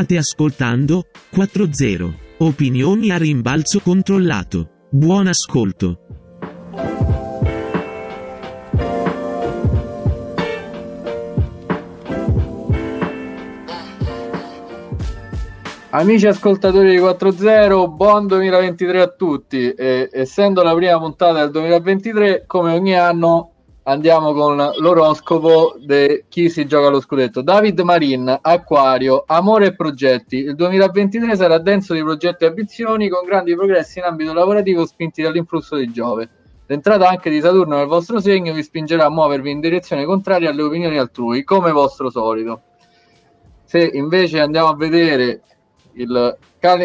[0.00, 2.10] State ascoltando 4-0.
[2.38, 4.86] Opinioni a rimbalzo controllato.
[4.88, 5.98] Buon ascolto.
[15.90, 19.70] Amici ascoltatori di 4.0, buon 2023 a tutti.
[19.70, 26.50] E, essendo la prima puntata del 2023, come ogni anno andiamo con l'oroscopo di chi
[26.50, 27.42] si gioca lo scudetto.
[27.42, 30.36] David Marin, Acquario, Amore e Progetti.
[30.36, 35.22] Il 2023 sarà denso di progetti e ambizioni con grandi progressi in ambito lavorativo spinti
[35.22, 36.28] dall'influsso di Giove.
[36.66, 40.62] L'entrata anche di Saturno nel vostro segno vi spingerà a muovervi in direzione contraria alle
[40.62, 42.62] opinioni altrui, come vostro solito.
[43.64, 45.40] Se invece andiamo a vedere
[45.94, 46.36] il,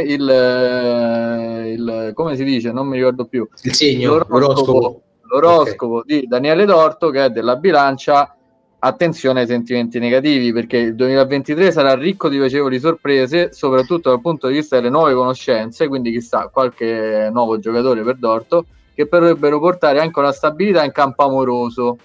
[0.06, 6.02] il, eh, il, come si dice, non mi ricordo più, il segno, l'oroscopo, l'oroscopo okay.
[6.06, 8.30] di Daniele Dorto che è della bilancia.
[8.78, 14.48] Attenzione ai sentimenti negativi perché il 2023 sarà ricco di piacevoli sorprese, soprattutto dal punto
[14.48, 20.00] di vista delle nuove conoscenze, quindi chissà qualche nuovo giocatore per Dorto che potrebbero portare
[20.00, 21.98] anche una stabilità in campo amoroso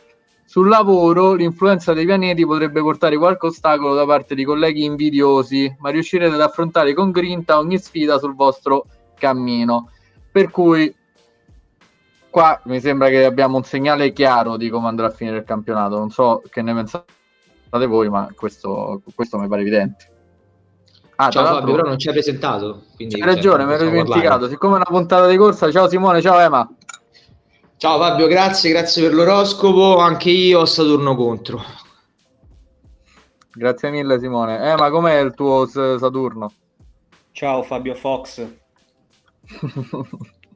[0.51, 5.91] sul lavoro l'influenza dei pianeti potrebbe portare qualche ostacolo da parte di colleghi invidiosi, ma
[5.91, 9.93] riuscirete ad affrontare con grinta ogni sfida sul vostro cammino.
[10.33, 10.93] Per cui
[12.31, 15.99] qua mi sembra che abbiamo un segnale chiaro di come andrà a finire il campionato.
[15.99, 20.11] Non so che ne pensate voi, ma questo, questo mi pare evidente.
[21.17, 22.85] Ah, ciao Fabio, però non ci hai presentato.
[22.97, 24.23] Hai ragione, mi ero dimenticato.
[24.23, 24.49] Parlare.
[24.49, 26.67] Siccome è una puntata di corsa, ciao Simone, ciao Ema.
[27.77, 29.99] Ciao Fabio, grazie, grazie per l'oroscopo.
[29.99, 31.63] Anche io ho Saturno contro.
[33.53, 34.73] Grazie mille Simone.
[34.73, 36.53] Eh, ma com'è il tuo Saturno?
[37.33, 38.39] Ciao Fabio Fox.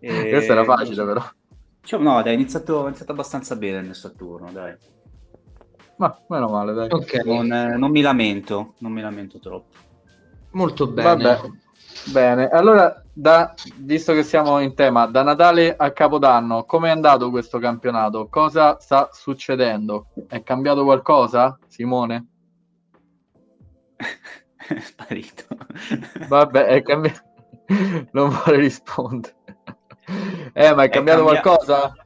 [0.01, 0.29] e...
[0.31, 1.23] Questo era facile però.
[1.85, 4.75] Cioè, no, dai, è iniziato, è iniziato abbastanza bene il Saturno, dai.
[5.97, 6.89] Ma meno male, dai.
[6.91, 7.25] Okay.
[7.25, 9.77] Non, eh, non, mi lamento, non mi lamento troppo.
[10.53, 11.09] Molto bene.
[11.09, 11.41] Vabbè.
[12.11, 17.31] Bene, allora, da, visto che siamo in tema, da Natale a Capodanno, come è andato
[17.31, 18.29] questo campionato?
[18.29, 20.09] Cosa sta succedendo?
[20.27, 22.29] È cambiato qualcosa, Simone?
[23.97, 25.45] è sparito.
[26.29, 27.21] Vabbè, è cambiato.
[28.13, 29.35] non vuole rispondere.
[30.53, 31.41] Eh, ma è, è cambiato cambia...
[31.41, 31.97] qualcosa?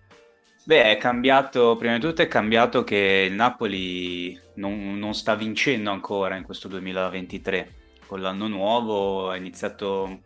[0.64, 5.90] Beh, è cambiato, prima di tutto è cambiato che il Napoli non, non sta vincendo
[5.90, 7.74] ancora in questo 2023
[8.08, 10.20] con l'anno nuovo è iniziato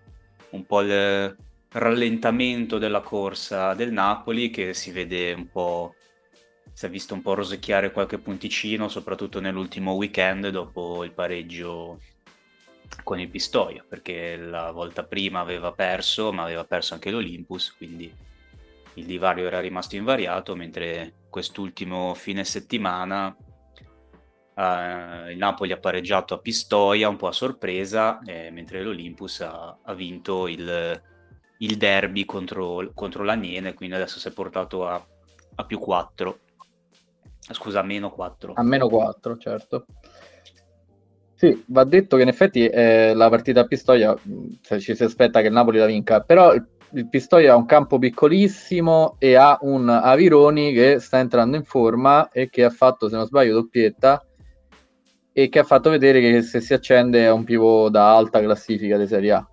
[0.50, 1.36] un po' il
[1.70, 5.94] rallentamento della corsa del Napoli che si vede un po'
[6.72, 11.98] si è visto un po' rosicchiare qualche punticino soprattutto nell'ultimo weekend dopo il pareggio
[13.02, 18.12] con il Pistoia perché la volta prima aveva perso ma aveva perso anche l'Olympus quindi
[18.94, 23.34] il divario era rimasto invariato mentre quest'ultimo fine settimana
[24.54, 29.78] Uh, il Napoli ha pareggiato a Pistoia un po' a sorpresa, eh, mentre l'Olympus ha,
[29.82, 31.02] ha vinto il,
[31.58, 35.02] il, derby contro, contro l'Aniene, quindi adesso si è portato a,
[35.54, 36.38] a più 4.
[37.50, 38.52] Scusa, a meno 4.
[38.54, 39.86] A meno 4, certo.
[41.42, 44.16] Sì, va detto che in effetti eh, la partita a Pistoia
[44.60, 47.66] cioè, ci si aspetta che il Napoli la vinca, però il, il Pistoia ha un
[47.66, 53.08] campo piccolissimo e ha un Avironi che sta entrando in forma e che ha fatto,
[53.08, 54.24] se non sbaglio, doppietta
[55.32, 58.96] e che ha fatto vedere che se si accende è un pivot da alta classifica
[58.96, 59.48] di Serie A.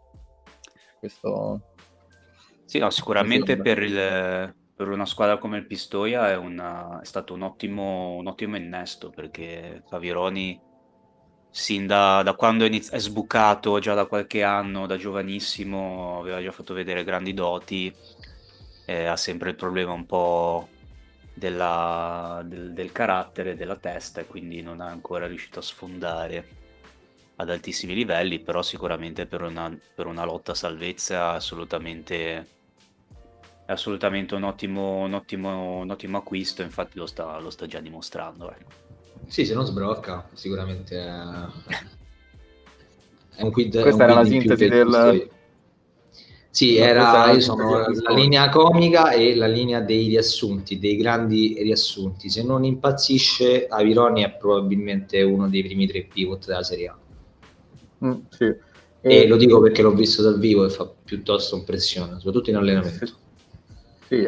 [0.99, 1.73] Questo...
[2.65, 7.33] Sì, no, sicuramente per, il, per, una squadra come il Pistoia è, una, è stato
[7.33, 10.67] un ottimo, un ottimo, innesto perché Favironi
[11.49, 16.41] sin da, da quando è, iniz- è sbucato già da qualche anno, da giovanissimo, aveva
[16.41, 17.93] già fatto vedere grandi doti,
[18.85, 20.69] eh, ha sempre il problema un po'
[21.33, 26.57] della, del, del, carattere, della testa e quindi non è ancora riuscito a sfondare
[27.37, 32.47] ad altissimi livelli, però sicuramente per una, per una lotta a salvezza è assolutamente,
[33.65, 37.79] è assolutamente un, ottimo, un, ottimo, un ottimo acquisto, infatti lo sta, lo sta già
[37.79, 38.51] dimostrando.
[38.51, 38.78] Eh.
[39.27, 41.11] Sì, se non sbrocca, sicuramente è,
[43.35, 43.81] è un quid.
[43.81, 45.29] Questa era la sintesi del,
[46.51, 52.27] sì, era io sono la linea comica e la linea dei riassunti, dei grandi riassunti.
[52.29, 56.97] Se non impazzisce, Avironi è probabilmente uno dei primi tre pivot della Serie A.
[58.05, 58.45] Mm, sì.
[58.45, 62.55] E, e, lo dico perché l'ho visto dal vivo e fa piuttosto impressione, soprattutto in
[62.55, 63.05] allenamento.
[63.05, 63.15] Sì,
[64.07, 64.21] sì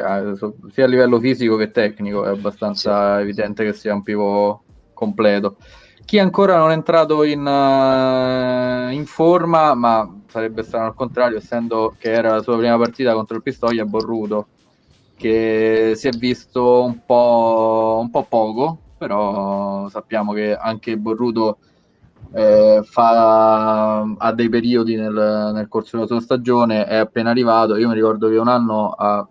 [0.72, 3.24] sia a livello fisico che tecnico è abbastanza sì.
[3.24, 4.60] evidente che sia un pivot
[5.02, 5.58] completo.
[6.06, 11.96] Chi ancora non è entrato in, uh, in forma, ma sarebbe strano al contrario, essendo
[11.98, 14.48] che era la sua prima partita contro il Pistoia, Borruto,
[15.16, 21.58] che si è visto un po', un po' poco, però sappiamo che anche Borruto
[22.34, 27.78] eh, fa, ha dei periodi nel, nel, corso della sua stagione, è appena arrivato.
[27.78, 29.26] Io mi ricordo che un anno ha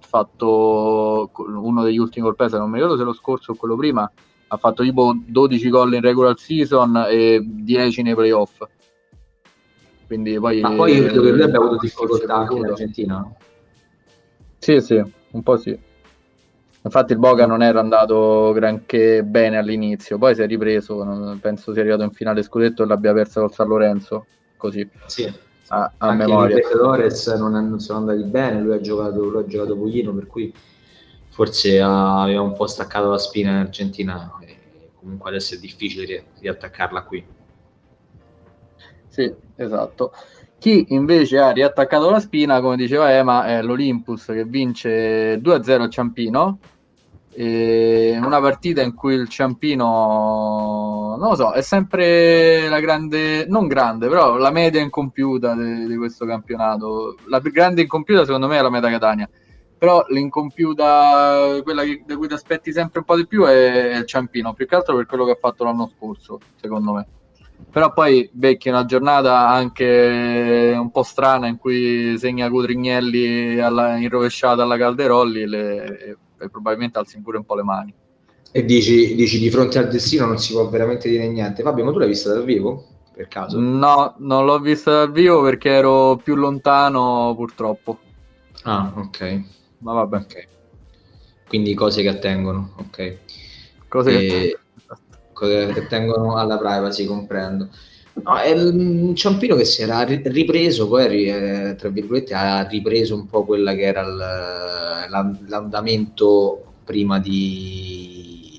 [0.00, 4.10] fatto uno degli ultimi colpesi, non mi ricordo se lo scorso o quello prima,
[4.48, 8.62] ha fatto tipo 12 gol in regular season e 10 nei playoff.
[10.06, 13.32] Quindi poi, Ma poi io credo che lui abbia avuto difficoltà anche in Argentina.
[14.58, 15.78] Sì, sì, un po' sì.
[16.82, 21.82] Infatti il Boca non era andato granché bene all'inizio, poi si è ripreso, penso sia
[21.82, 24.26] arrivato in finale scudetto e l'abbia persa col San Lorenzo,
[24.56, 24.88] così.
[25.06, 25.24] Sì.
[25.68, 26.58] A, a Anche memoria.
[26.58, 30.28] i Torres non, non, sono andati bene, lui ha giocato, lui ha giocato pochino, per
[30.28, 30.54] cui
[31.36, 37.02] forse aveva un po' staccato la spina in Argentina e comunque adesso è difficile riattaccarla
[37.02, 37.22] qui.
[39.06, 40.12] Sì, esatto.
[40.58, 45.88] Chi invece ha riattaccato la spina, come diceva Ema, è l'Olympus che vince 2-0 a
[45.90, 46.58] Ciampino
[47.38, 54.08] una partita in cui il Ciampino, non lo so, è sempre la grande, non grande,
[54.08, 57.16] però la media incompiuta di, di questo campionato.
[57.26, 59.28] La più grande incompiuta secondo me è la Meta Catania,
[59.78, 63.96] però l'incompiuta, quella che, da cui ti aspetti sempre un po' di più è, è
[63.98, 67.06] il Ciampino, più che altro per quello che ha fatto l'anno scorso, secondo me.
[67.70, 74.08] Però poi becchi una giornata anche un po' strana in cui segna Cudrignelli alla, in
[74.08, 77.94] rovesciata alla Calderolli le, e probabilmente alzi pure un po' le mani.
[78.52, 81.62] E dici, dici, di fronte al destino non si può veramente dire niente.
[81.62, 82.84] Fabio, ma tu l'hai vista dal vivo?
[83.12, 83.58] Per caso?
[83.58, 87.98] No, non l'ho vista dal vivo perché ero più lontano purtroppo.
[88.62, 89.42] Ah, ok.
[89.78, 90.16] Ma vabbè.
[90.16, 90.46] Okay.
[91.48, 93.16] Quindi cose che attengono, ok.
[93.88, 94.26] Cose e...
[94.28, 94.58] che,
[95.32, 97.68] cose che attengono alla privacy, comprendo.
[98.22, 103.26] No, è un Ciampino che si era ripreso, poi eh, tra virgolette ha ripreso un
[103.26, 104.02] po' quella che era
[105.06, 108.58] l'andamento prima di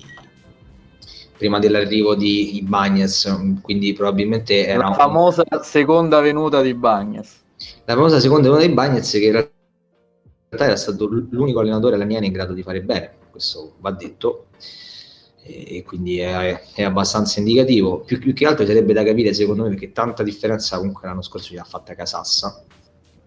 [1.36, 5.60] prima dell'arrivo di Ibagnez, quindi probabilmente era la famosa un...
[5.62, 7.42] seconda venuta di Ibagnez.
[7.84, 9.57] La famosa seconda venuta di Ibagnez che in realtà
[10.50, 14.46] era stato l'unico allenatore alla mia in grado di fare bene, questo va detto
[15.48, 18.00] e quindi è, è abbastanza indicativo.
[18.00, 21.48] Più, più, che altro sarebbe da capire, secondo me, perché tanta differenza comunque l'anno scorso
[21.48, 22.62] ci ha fatta Casassa.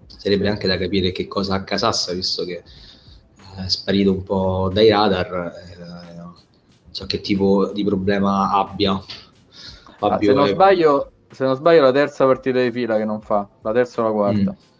[0.06, 2.64] Sarebbe anche da capire che cosa ha Casassa, visto che
[3.58, 5.52] è sparito un po' dai radar.
[5.68, 6.36] Eh, non
[6.92, 9.02] so che tipo di problema abbia.
[10.00, 13.48] Ah, se, non sbaglio, se non sbaglio, la terza partita di fila che non fa,
[13.62, 14.52] la terza o la quarta.
[14.52, 14.71] Mm.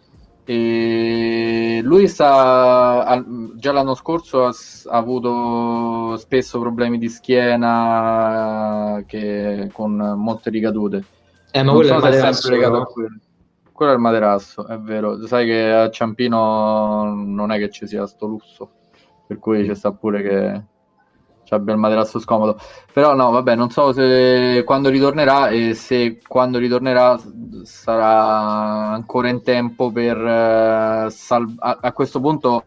[0.44, 3.24] E lui sta,
[3.54, 11.04] già l'anno scorso ha, ha, avuto spesso problemi di schiena che, con molte ricadute.
[11.52, 12.10] Eh, ma quello, so è
[12.50, 13.18] legato a quello.
[13.72, 15.26] quello è il materasso, è vero.
[15.26, 18.70] Sai che a Ciampino non è che ci sia sto lusso,
[19.26, 20.62] per cui c'è sta pure che
[21.54, 22.58] abbia il materasso scomodo.
[22.92, 27.18] Però no, vabbè, non so se quando ritornerà e se quando ritornerà
[27.62, 32.64] sarà ancora in tempo per uh, sal- a-, a, questo punto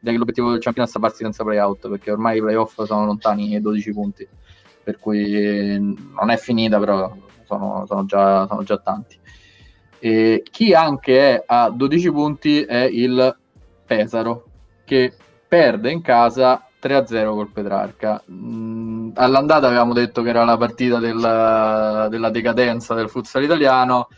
[0.00, 3.92] l'obiettivo del campionato è salvarsi senza playout perché ormai i playoff sono lontani ai 12
[3.92, 4.28] punti
[4.84, 7.12] per cui non è finita però
[7.44, 9.18] sono, sono, già, sono già tanti
[9.98, 13.36] e chi anche è a 12 punti è il
[13.86, 14.44] Pesaro
[14.84, 15.12] che
[15.48, 18.22] perde in casa 3-0 col Petrarca.
[18.30, 24.08] Mm, all'andata avevamo detto che era la partita della, della decadenza del futsal italiano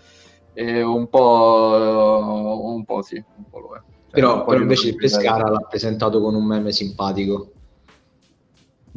[0.53, 3.79] e un po', un po' sì, un po' lo è.
[3.79, 7.53] Cioè, però, però invece il Pescara l'ha presentato con un meme simpatico.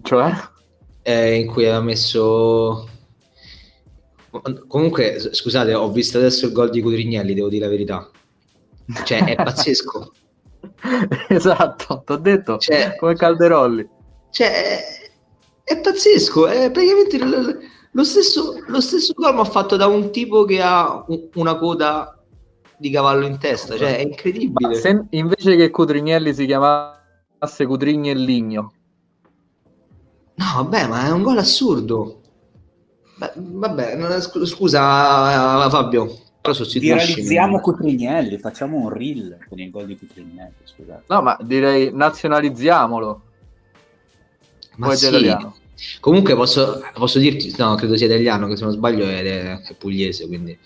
[0.01, 0.31] Cioè?
[1.01, 2.87] Eh, in cui aveva messo...
[4.67, 8.09] Comunque, scusate, ho visto adesso il gol di Cudrignelli, devo dire la verità.
[9.03, 10.13] Cioè, è pazzesco.
[11.29, 13.87] esatto, ti ho detto, cioè, come Calderolli.
[14.29, 14.79] Cioè,
[15.63, 17.57] è pazzesco, è praticamente lo,
[17.91, 22.17] lo stesso, lo stesso gol ma fatto da un tipo che ha una coda
[22.77, 24.75] di cavallo in testa, cioè è incredibile.
[24.75, 28.73] Se, invece che Cudrignelli si chiamasse Cudrignelligno.
[30.35, 32.21] No, vabbè, ma è un gol assurdo.
[33.17, 40.53] Beh, vabbè, scusa Fabio, Viralizziamo Cutrignelli, facciamo un reel con il gol di Cutrignelli.
[40.63, 41.03] Scusate.
[41.07, 43.21] No, ma direi nazionalizziamolo.
[44.77, 45.07] Ma Poi sì.
[45.07, 45.55] italiano.
[45.99, 50.27] Comunque posso, posso, dirti, no, credo sia italiano, che se non sbaglio è, è pugliese,
[50.27, 50.57] quindi...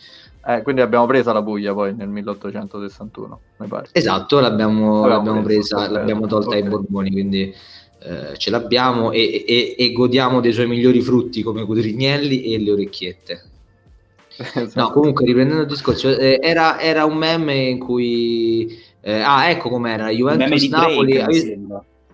[0.48, 3.88] Eh, quindi abbiamo presa la Puglia poi nel 1861, mi pare.
[3.91, 6.62] Esatto, l'abbiamo, l'abbiamo presa, presa l'abbiamo tolta okay.
[6.62, 7.51] ai Borboni, quindi
[8.00, 12.72] eh, ce l'abbiamo e, e, e, godiamo dei suoi migliori frutti come Cudrignelli e le
[12.72, 13.44] orecchiette.
[14.75, 18.77] No, comunque riprendendo il discorso, eh, era, era, un meme in cui...
[19.01, 21.18] Eh, ah, ecco com'era, Juventus Napoli...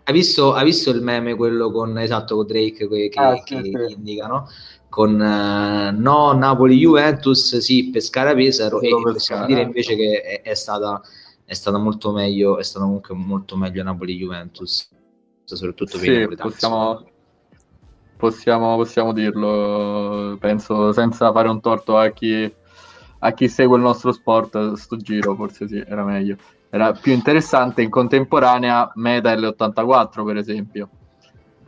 [0.04, 3.62] Hai visto, hai, visto, il meme, quello con, esatto, con Drake che, che, ah, che
[3.64, 3.94] sì, sì.
[3.94, 4.48] indicano?
[4.92, 11.02] con uh, no Napoli-Juventus, sì, Pescara-Pesaro e possiamo dire invece che è, è, stata,
[11.46, 14.90] è stata molto meglio, è stata comunque molto meglio Napoli-Juventus,
[15.46, 17.06] soprattutto per sì, i possiamo,
[18.22, 22.54] possiamo, possiamo dirlo, penso senza fare un torto a chi,
[23.20, 26.38] a chi segue il nostro sport, sto giro forse sì, era meglio.
[26.70, 30.90] Era più interessante in contemporanea Meta L84 per esempio,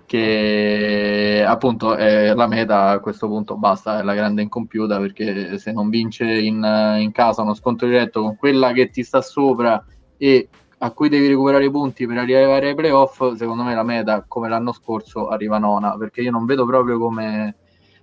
[0.05, 5.71] che appunto è la meta a questo punto basta, è la grande incompiuta perché se
[5.71, 6.63] non vince in,
[6.99, 9.83] in casa uno scontro diretto con quella che ti sta sopra
[10.17, 10.49] e
[10.83, 14.49] a cui devi recuperare i punti per arrivare ai playoff, secondo me la meta, come
[14.49, 17.55] l'anno scorso, arriva nona, perché io non vedo proprio come,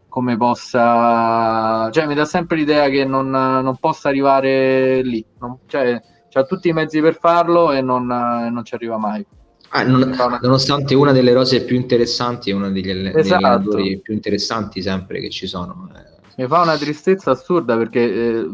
[0.09, 1.91] come possa...
[1.91, 5.23] Cioè, mi dà sempre l'idea che non, non possa arrivare lì.
[5.41, 6.01] Non, cioè,
[6.33, 9.27] ha tutti i mezzi per farlo e non, non ci arriva mai.
[9.73, 13.21] Ah, non, nonostante una delle rose più interessanti uno degli, esatto.
[13.21, 15.87] degli allenatori più interessanti sempre che ci sono.
[15.95, 16.43] Eh.
[16.43, 18.49] Mi fa una tristezza assurda perché eh,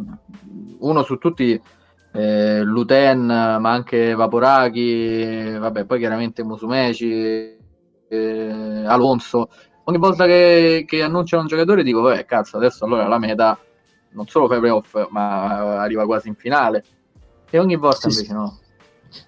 [0.81, 1.61] uno su tutti
[2.17, 7.57] eh, Luten, ma anche Vaporaki, vabbè, poi chiaramente Musumeci,
[8.09, 9.49] eh, Alonso.
[9.85, 13.59] Ogni volta che, che, annunciano un giocatore dico, vabbè, cazzo, adesso allora la meta
[14.11, 16.85] non solo fa playoff, ma arriva quasi in finale.
[17.51, 18.59] E ogni volta sì, invece no.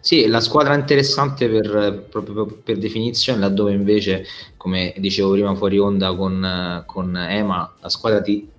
[0.00, 4.24] Sì, la squadra interessante per, proprio per definizione, laddove invece,
[4.56, 8.56] come dicevo prima fuori onda con, con Ema, la squadra di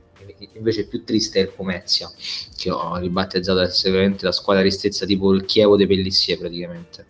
[0.53, 2.09] invece più triste è il Pomezia,
[2.57, 7.05] che ho ribattezzato essere veramente la squadra tristezza tipo il Chievo dei Pellissier praticamente.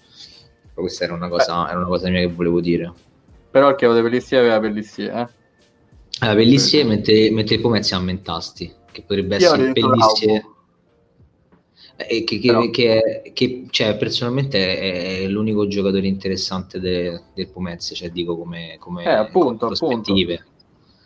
[0.62, 2.92] Però questa era una cosa, era una cosa mia che volevo dire.
[3.52, 5.30] Però il Chievo dei Pellissier aveva Pellissier, eh?
[6.20, 10.58] Allora, Pellissier mentre, mentre il Pomezia ha Mentasti, che potrebbe Io essere Pellissier...
[12.02, 17.94] Eh, che, che, che, che cioè, personalmente è, è, l'unico giocatore interessante de, del Pomezia,
[17.94, 20.36] cioè dico come, come eh, appunto, prospettive.
[20.36, 20.49] Appunto.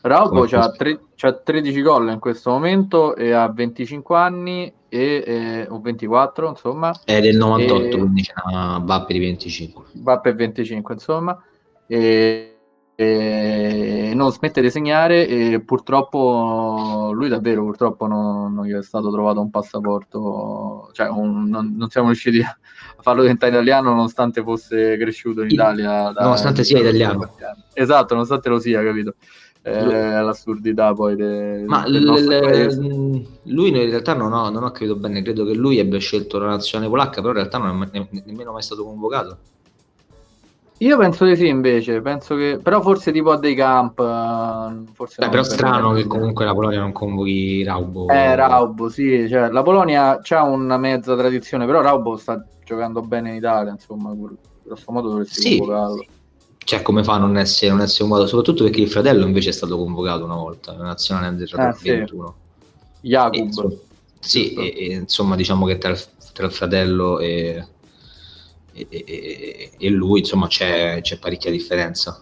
[0.03, 5.79] Raubo ha tre, 13 gol in questo momento e ha 25 anni e, e, o
[5.79, 6.93] 24 insomma.
[7.05, 11.41] È del 98 e, quindi c'è una Bappe di 25 Bappe 25 insomma.
[11.88, 12.57] E,
[12.95, 19.10] e, non smette di segnare e purtroppo lui davvero purtroppo non, non gli è stato
[19.10, 22.55] trovato un passaporto cioè un, non, non, siamo riusciti a
[23.00, 27.36] farlo diventare italiano nonostante fosse cresciuto in Italia da, nonostante sia italiano.
[27.74, 29.15] esatto nonostante lo sia capito
[29.65, 34.98] eh, l'assurdità poi de, ma del l- lui in realtà non ho, non ho, capito
[34.98, 38.24] bene credo che lui abbia scelto la nazionale polacca però in realtà non è ne-
[38.25, 39.38] nemmeno mai stato convocato.
[40.79, 43.96] Io penso di sì invece penso che però forse tipo a dei camp
[44.91, 48.10] forse Beh, però strano che comunque la Polonia non convochi Raubo.
[48.10, 53.29] Eh Raubo sì cioè, la Polonia ha una mezza tradizione però Raubo sta giocando bene
[53.29, 54.13] in Italia insomma
[54.62, 55.58] grosso modo dovresti sì.
[55.58, 56.05] convocarlo
[56.63, 59.53] cioè come fa a non essere, non essere convocato soprattutto perché il fratello invece è
[59.53, 62.36] stato convocato una volta nella nazionale under ah, 21
[63.01, 63.08] sì.
[63.08, 63.72] Jakub.
[63.72, 63.79] E,
[64.20, 66.01] sì e, e, insomma diciamo che tra il,
[66.34, 67.65] tra il fratello e,
[68.74, 72.20] e, lui insomma c'è, c'è parecchia differenza.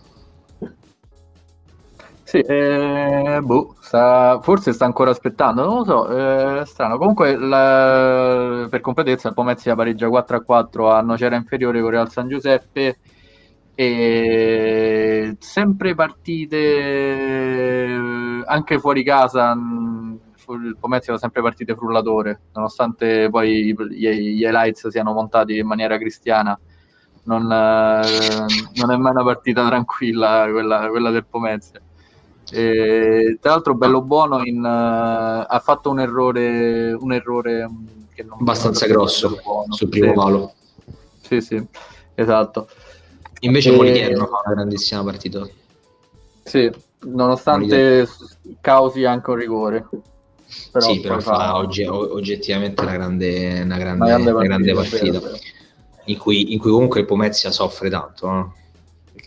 [2.24, 6.98] Sì, eh, boh, sta, forse sta ancora aspettando, non lo so, eh, strano.
[6.98, 12.10] Comunque, la, per completezza, il Pomezia pareggia 4 a 4 a Nocera inferiore con Real
[12.10, 13.00] San Giuseppe
[13.74, 16.58] e sempre partite
[18.46, 19.56] anche fuori casa
[20.54, 26.60] il Pomezia ha sempre partite frullatore nonostante poi gli, highlights siano montati in maniera cristiana.
[27.24, 31.80] Non, non è mai una partita tranquilla quella, quella del Pomezia.
[32.52, 37.70] E, tra l'altro bello buono in, uh, ha fatto un errore un errore
[38.14, 39.38] che non abbastanza grosso
[39.70, 40.14] sul primo sì.
[40.14, 40.54] palo.
[41.22, 41.66] Sì sì
[42.16, 42.68] esatto
[43.42, 43.76] Invece e...
[43.76, 45.48] Molidier fa una grandissima partita.
[46.44, 46.72] Sì,
[47.02, 48.10] nonostante Molidier.
[48.62, 49.88] causi anche un rigore.
[50.72, 54.48] Però sì, però fa, fa oggi, oggettivamente una grande, una grande, una grande partita, una
[54.48, 55.32] grande partita
[56.06, 58.28] In, cui, in, cui, comunque il Pomezia soffre tanto.
[58.28, 58.56] No?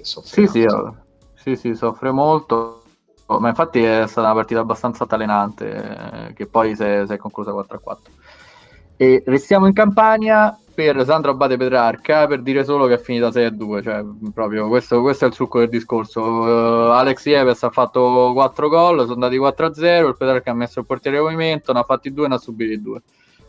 [0.03, 0.97] Soffre sì, tanto.
[1.35, 2.83] Sì, sì, sì, soffre molto.
[3.27, 7.17] Ma infatti è stata una partita abbastanza talenante, eh, che poi si è, si è
[7.17, 7.97] conclusa 4-4.
[8.97, 13.83] E restiamo in Campania per Sandro Abate Petrarca per dire solo che è finita 6-2,
[13.83, 16.21] cioè proprio questo, questo, è il succo del discorso.
[16.21, 20.87] Uh, Alex Yepes ha fatto 4 gol, sono andati 4-0, il Petrarca ha messo il
[20.87, 23.03] portiere in movimento, ne ha fatti 2 e ne ha subiti 2.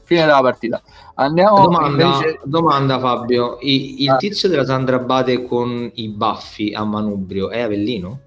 [0.04, 0.82] Fine della partita.
[1.16, 2.40] Andiamo domanda, invece...
[2.44, 4.18] domanda Fabio, I, il ah.
[4.18, 8.20] tizio della Sandra Abate con i baffi a manubrio è Avellino?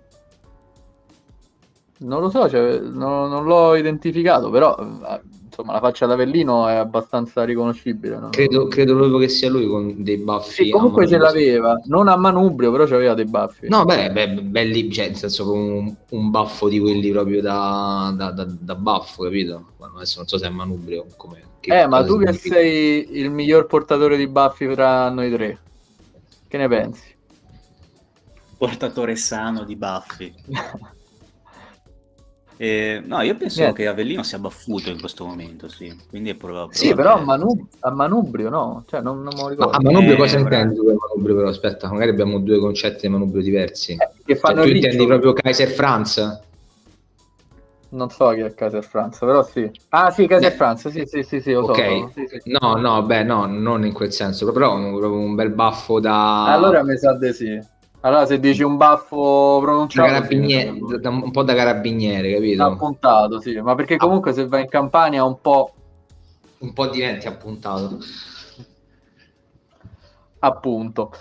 [1.98, 4.76] Non lo so, cioè, non, non l'ho identificato, però
[5.48, 8.18] insomma la faccia d'Avellino è abbastanza riconoscibile.
[8.18, 8.28] No?
[8.28, 10.64] Credo, credo, proprio che sia lui con dei baffi.
[10.64, 13.68] Sì, comunque ce l'aveva, non a manubrio, però aveva dei baffi.
[13.68, 18.30] No, beh, beh belli, cioè, nel senso un, un baffo di quelli proprio da, da,
[18.30, 19.72] da, da baffo, capito?
[19.96, 21.42] Adesso non so se è manubrio come.
[21.60, 25.58] Eh, ma tu che sei il miglior portatore di baffi tra noi tre,
[26.46, 27.16] che ne pensi?
[28.56, 30.34] Portatore sano di baffi.
[32.60, 33.82] Eh, no, io penso Niente.
[33.82, 35.96] che Avellino sia baffuto in questo momento, sì.
[36.08, 36.74] Quindi è probabile.
[36.74, 39.70] Sì, però a, Manu- a, Manubrio no, cioè non, non me lo ricordo.
[39.70, 41.48] Ma a Manubrio eh, cosa intendi per Manubrio però?
[41.48, 43.92] Aspetta, magari abbiamo due concetti di Manubrio diversi.
[43.92, 46.46] Eh, che fanno cioè, tu intendi proprio Kaiser Franz?
[47.90, 49.70] Non so chi è Kaiser Franz, però sì.
[49.90, 50.54] Ah sì, Kaiser eh.
[50.56, 52.00] Franz, sì, sì, sì, sì, lo okay.
[52.00, 52.10] so.
[52.12, 52.56] Sì, sì.
[52.58, 56.52] No, no, beh, no, non in quel senso, però un, un bel baffo da...
[56.52, 57.76] Allora mi sa di sì.
[58.00, 62.62] Allora, se dici un baffo pronunciato, carabiniere, un po' da carabiniere, capito?
[62.62, 65.72] Appuntato, sì, ma perché comunque se vai in Campania un po'.
[66.58, 67.98] Un po' diventi appuntato.
[70.38, 71.12] Appunto.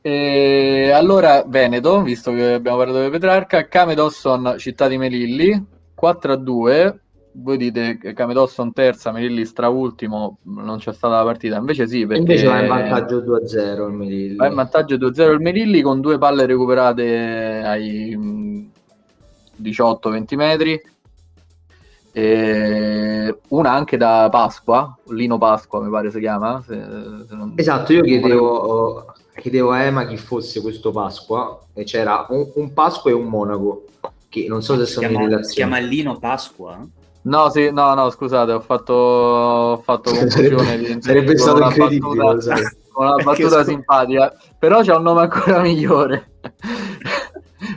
[0.00, 6.32] E allora, Veneto, visto che abbiamo parlato di Petrarca, Came Dawson, Città di Melilli, 4
[6.32, 7.00] a 2
[7.32, 12.20] voi dite che Camedosson terza, Melilli straultimo, non c'è stata la partita, invece sì, perché...
[12.20, 14.36] Invece va in vantaggio 2-0 il Melilli.
[14.36, 18.70] Va in vantaggio 2-0 il Melilli con due palle recuperate ai
[19.62, 20.82] 18-20 metri,
[22.12, 26.60] e una anche da Pasqua, Lino Pasqua mi pare si chiama.
[26.66, 26.74] Se,
[27.28, 27.52] se non...
[27.54, 33.10] Esatto, io chiedevo, chiedevo, a Ema chi fosse questo Pasqua, e c'era un, un Pasqua
[33.10, 33.84] e un Monaco,
[34.28, 35.48] che non so se sono chiama, in relazione.
[35.48, 36.88] Si chiama Lino Pasqua?
[37.22, 41.00] No, sì, no, no, scusate, ho fatto, ho fatto confusione.
[41.00, 42.14] sarebbe stato incredibile.
[42.14, 42.56] Battuta,
[42.92, 46.30] con una battuta simpatica, però c'è un nome ancora migliore.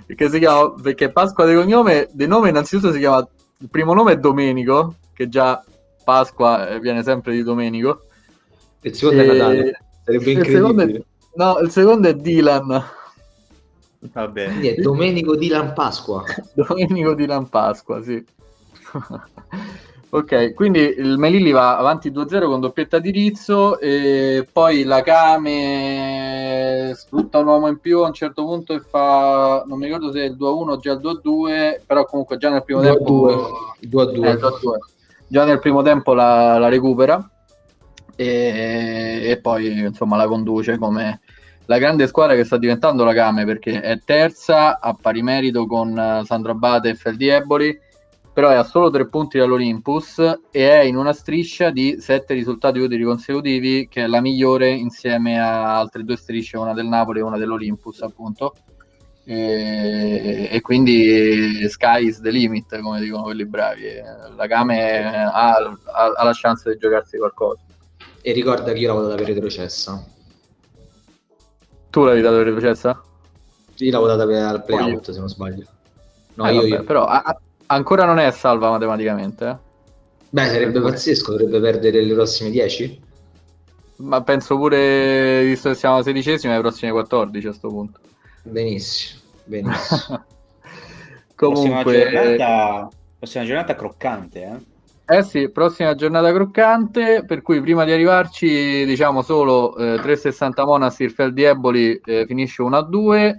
[0.06, 4.14] perché si chiama, perché Pasqua di cognome, di nome innanzitutto si chiama, il primo nome
[4.14, 5.64] è Domenico, che già
[6.04, 8.06] Pasqua eh, viene sempre di Domenico.
[8.82, 9.25] Il secondo e...
[9.25, 10.84] è Natale, sarebbe incredibile.
[10.84, 11.03] Il è,
[11.36, 12.84] no, il secondo è Dylan.
[14.12, 14.50] Va bene.
[14.50, 16.24] Quindi è Domenico Dylan Pasqua.
[16.53, 18.24] Domenico Dylan Pasqua, sì.
[20.09, 26.94] Ok, quindi il Melilli va avanti 2-0 con doppietta di Rizzo e poi la Kame
[26.96, 30.22] sfrutta un uomo in più a un certo punto e fa, non mi ricordo se
[30.22, 33.75] è il 2-1 o già il 2-2, però comunque già nel primo 2 tempo...
[33.81, 34.25] 2-2.
[34.25, 34.37] Eh,
[35.27, 37.27] già nel primo tempo la, la recupera
[38.16, 41.22] e, e, poi insomma la conduce come
[41.66, 46.22] la grande squadra che sta diventando la Kame perché è terza a pari merito con
[46.25, 47.75] Sandro Abate e Feldi Eboli
[48.33, 50.17] però è a solo tre punti dall'Olympus
[50.50, 55.39] e è in una striscia di sette risultati utili consecutivi che è la migliore insieme
[55.39, 58.55] a altre due strisce, una del Napoli e una dell'Olympus appunto.
[59.25, 63.83] E, e quindi sky is the limit come dicono quelli bravi.
[64.35, 65.55] La Game ha, ha,
[66.15, 67.61] ha la chance di giocarsi qualcosa.
[68.22, 70.03] E ricorda che io l'ho votata per retrocessa.
[71.91, 73.03] Tu l'hai dato per retrocessa?
[73.75, 75.65] Io l'ho votata per al playout se non sbaglio.
[76.33, 76.83] No, eh, io, vabbè, io.
[76.83, 79.48] però a, Ancora non è salva matematicamente.
[79.48, 79.72] Eh?
[80.30, 83.02] Beh, sarebbe pazzesco, dovrebbe perdere le prossime 10.
[83.98, 88.00] Ma penso pure, visto che siamo a sedicesimi, le prossime 14 a questo punto.
[88.44, 90.26] Benissimo, benissimo.
[91.36, 91.84] Comunque...
[91.84, 94.72] Prossima giornata, prossima giornata croccante, eh?
[95.06, 101.12] Eh sì, prossima giornata croccante, per cui prima di arrivarci diciamo solo eh, 360 Monastir,
[101.12, 103.36] Feldi Eboli eh, finisce 1-2,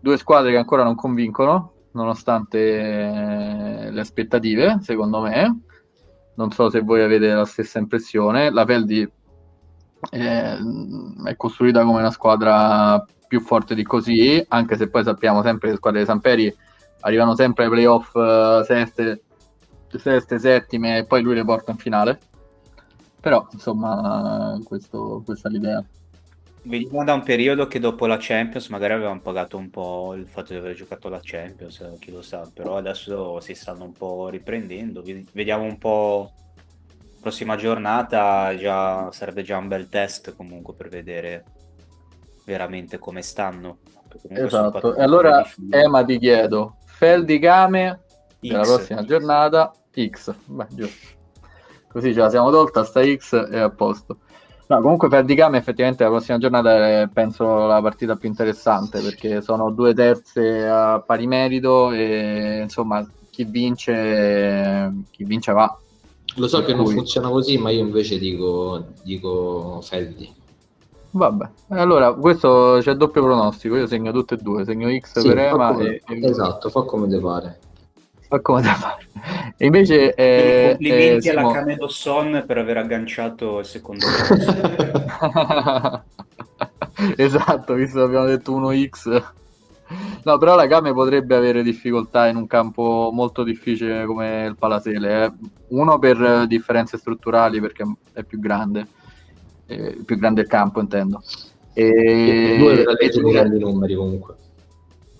[0.00, 5.60] due squadre che ancora non convincono, nonostante eh, le aspettative, secondo me.
[6.34, 8.50] Non so se voi avete la stessa impressione.
[8.50, 9.10] La Peldi
[10.10, 10.56] è,
[11.24, 15.72] è costruita come una squadra più forte di così, anche se poi sappiamo sempre che
[15.72, 16.56] le squadre di Samperi
[17.00, 19.22] arrivano sempre ai playoff uh, seste,
[19.96, 22.20] seste, settime e poi lui le porta in finale.
[23.20, 25.82] Però, insomma, questo, questa è l'idea.
[26.66, 30.52] Veniamo da un periodo che dopo la Champions magari avevamo pagato un po' il fatto
[30.52, 35.00] di aver giocato la Champions, chi lo sa, però adesso si stanno un po' riprendendo,
[35.32, 36.32] vediamo un po'
[37.20, 41.44] prossima giornata, già, sarebbe già un bel test comunque per vedere
[42.44, 43.78] veramente come stanno.
[44.28, 48.00] Esatto, e allora Ema ti chiedo, Feldi Game
[48.40, 49.72] la prossima giornata?
[49.94, 50.66] X, Beh,
[51.86, 54.18] così ce la siamo tolta sta X e a posto.
[54.68, 59.40] No, comunque per Dicame effettivamente la prossima giornata è penso la partita più interessante perché
[59.40, 65.78] sono due terze a pari merito e insomma chi vince, chi vince va.
[66.36, 66.84] Lo so per che cui...
[66.84, 70.34] non funziona così, ma io invece dico, dico Feldi.
[71.10, 75.38] Vabbè, allora questo c'è doppio pronostico, io segno tutte e due, segno X sì, per
[75.38, 77.58] Ema come, e, Esatto, fa come te pare.
[78.28, 79.08] Fa come da fare.
[79.56, 84.04] E invece eh, complimenti eh, alla Camedo Son per aver agganciato il secondo
[87.16, 89.22] esatto, visto che abbiamo detto 1x.
[90.24, 95.24] No, però la Game potrebbe avere difficoltà in un campo molto difficile come il Palasele.
[95.24, 95.32] Eh.
[95.68, 98.86] Uno per differenze strutturali perché è più grande,
[99.66, 101.22] eh, più grande il campo intendo.
[101.72, 104.34] E, due per la legge dei grandi numeri comunque.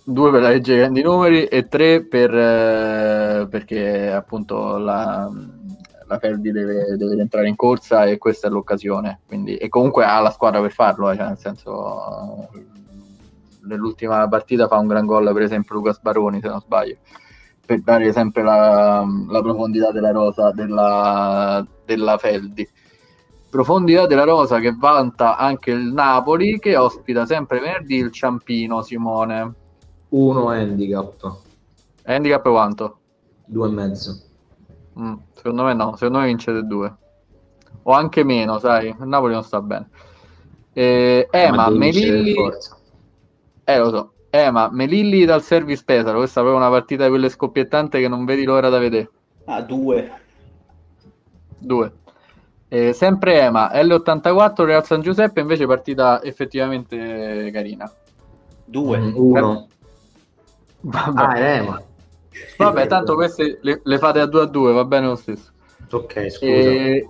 [0.08, 5.28] Due per la legge dei grandi numeri e tre per, eh, perché appunto la,
[6.06, 9.22] la Ferdi deve, deve entrare in corsa e questa è l'occasione.
[9.26, 12.48] Quindi, e comunque ha la squadra per farlo, eh, cioè nel senso
[13.62, 16.98] nell'ultima partita fa un gran gol per esempio Lucas Baroni se non sbaglio.
[17.66, 22.68] Per dare sempre la, la profondità della rosa della, della Feldi
[23.50, 29.64] profondità della rosa che vanta anche il Napoli che ospita sempre venerdì il Ciampino Simone
[30.10, 31.38] uno handicap
[32.04, 32.98] handicap quanto?
[33.44, 34.20] due e mezzo
[34.98, 36.94] mm, secondo me no secondo me vincete due
[37.82, 39.88] o anche meno sai il Napoli non sta bene
[40.72, 42.34] eh, Ema Melilli
[43.68, 44.12] eh, lo so.
[44.30, 48.06] Eh, ma Melilli dal service Pesaro, questa è proprio una partita di quelle scoppiettanti che
[48.06, 49.10] non vedi l'ora da vedere.
[49.46, 50.12] Ah, due.
[51.58, 51.92] Due.
[52.68, 57.90] Eh, sempre Ema, L84 Real San Giuseppe, invece partita effettivamente carina.
[58.64, 58.98] Due.
[58.98, 59.66] Mm, uno.
[60.86, 61.20] Vabbè.
[61.20, 61.82] Ah, Ema.
[62.58, 65.50] Vabbè, tanto queste le, le, fate a 2 a 2, va bene lo stesso.
[65.90, 66.44] Ok, scusa.
[66.44, 67.08] Eh,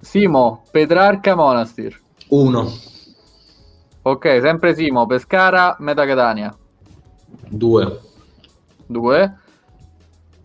[0.00, 2.00] Simo, Petrarca Monastir.
[2.28, 2.68] Uno.
[4.02, 6.56] Ok, sempre Simo, Pescara, Meta Catania.
[7.48, 8.00] 2.
[8.86, 9.38] 2.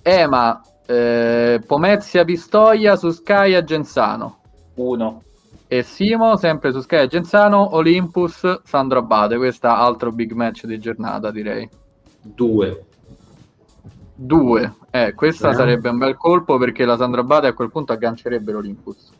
[0.03, 4.39] Ema, eh, Pomezia Pistoia su Sky a Genzano.
[4.75, 5.23] 1.
[5.67, 9.37] E Simo, sempre su Sky a Genzano, Olympus, Sandro Abate.
[9.37, 11.67] Questa altro big match di giornata, direi.
[12.33, 12.85] 2.
[14.15, 14.73] 2.
[14.91, 15.53] Eh, questa eh.
[15.53, 19.11] sarebbe un bel colpo perché la Sandro Abate a quel punto aggancerebbe l'Olympus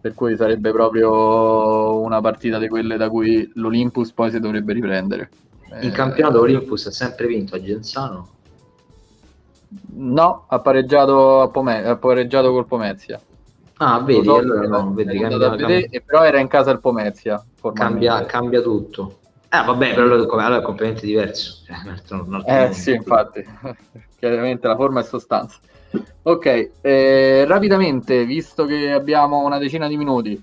[0.00, 5.30] per cui sarebbe proprio una partita di quelle da cui l'Olympus poi si dovrebbe riprendere.
[5.80, 8.28] In eh, campionato l'Olympus ha sempre vinto a Genzano?
[9.96, 13.20] No, ha pareggiato, a Pome- ha pareggiato col Pomezia.
[13.80, 16.02] Ah, vedi, so, allora no, vedi, cambia, vedere, cambia.
[16.04, 17.44] però era in casa il Pomezia.
[17.74, 19.18] Cambia, cambia, tutto.
[19.50, 21.62] Ah, vabbè, però allora è completamente diverso.
[21.64, 23.44] Cioè, eh sì, infatti.
[24.18, 25.58] Chiaramente la forma è sostanza.
[26.22, 30.42] Ok, eh, rapidamente, visto che abbiamo una decina di minuti,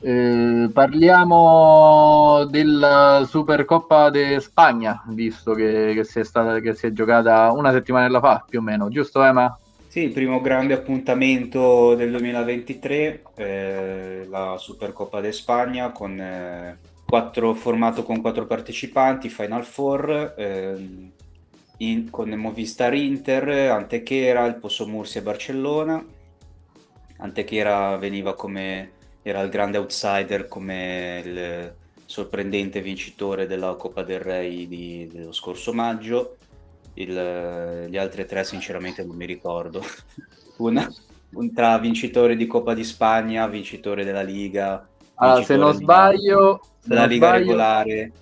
[0.00, 6.92] eh, parliamo della Supercoppa de Spagna, visto che, che, si è stata, che si è
[6.92, 9.56] giocata una settimana fa, più o meno, giusto Emma?
[9.86, 16.18] Sì, il primo grande appuntamento del 2023, eh, la Supercoppa de Spagna con
[17.12, 21.10] eh, quattro, formato con quattro partecipanti, Final Four, eh,
[21.78, 26.04] in, con Movistar Inter, Antequera, il Posso Murcia e Barcellona.
[27.18, 31.74] Antequera veniva come era il grande outsider come il
[32.06, 36.36] sorprendente vincitore della Coppa del Re di, dello scorso maggio.
[36.94, 39.82] Il, gli altri tre sinceramente non mi ricordo.
[40.58, 40.90] Una,
[41.34, 44.86] un tra vincitore di Coppa di Spagna, vincitore della Liga.
[45.22, 48.12] Allora, se non sbaglio, della Liga sbaglio, regolare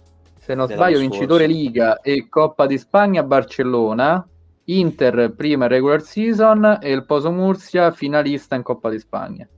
[0.50, 4.26] se non sbaglio, vincitore Liga e Coppa di Spagna Barcellona,
[4.64, 9.48] Inter prima regular season e il Poso Murcia finalista in Coppa di Spagna.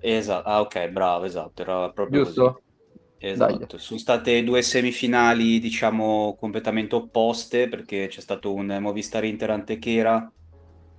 [0.00, 2.42] Esatto, ah ok, bravo, esatto, era proprio Giusto?
[2.52, 2.66] Così.
[3.20, 3.78] Esatto, Dai.
[3.80, 10.30] sono state due semifinali diciamo completamente opposte perché c'è stato un Movistar Inter Antequera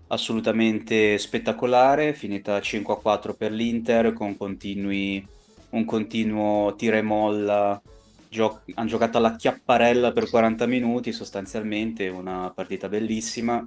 [0.08, 5.26] assolutamente spettacolare, finita 5-4 per l'Inter con continui,
[5.72, 7.82] un continuo tira e molla.
[8.30, 13.66] Gio- hanno giocato alla chiapparella per 40 minuti sostanzialmente, una partita bellissima,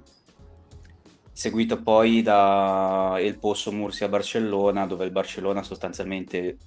[1.31, 6.57] seguito poi da El Pozo Murcia Barcellona, dove il Barcellona sostanzialmente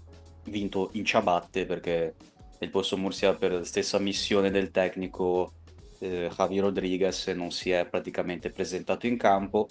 [0.45, 2.15] vinto in ciabatte perché
[2.59, 5.53] il Pozo Murcia per la stessa missione del tecnico
[5.99, 9.69] eh, Javi Rodriguez non si è praticamente presentato in campo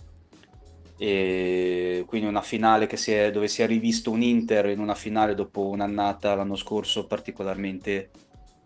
[0.98, 5.36] e quindi una finale si è, dove si è rivisto un Inter in una finale
[5.36, 8.12] dopo un'annata l'anno scorso particolarmente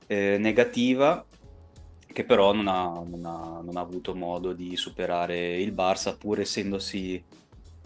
[0.05, 1.25] eh, negativa
[2.11, 6.39] che però non ha, non, ha, non ha, avuto modo di superare il Barça pur
[6.39, 7.23] essendosi